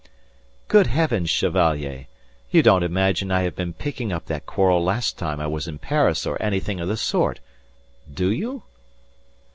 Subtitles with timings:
[0.67, 2.07] "Good heavens, Chevalier!
[2.49, 5.77] You don't imagine I have been picking up that quarrel last time I was in
[5.77, 7.39] Paris or anything of the sort.
[8.11, 8.63] Do you?"